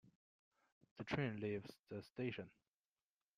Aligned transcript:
The 0.97 1.03
train 1.03 1.39
leaves 1.39 1.69
the 1.89 2.01
station. 2.01 2.49